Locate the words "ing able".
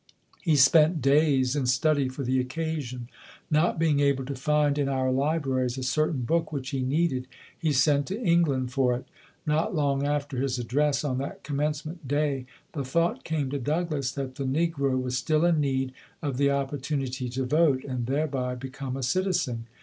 3.89-4.25